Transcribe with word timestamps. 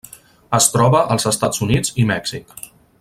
Es 0.59 0.67
troba 0.75 1.01
als 1.15 1.27
Estats 1.33 1.63
Units 1.67 1.95
i 2.05 2.07
Mèxic. 2.13 2.57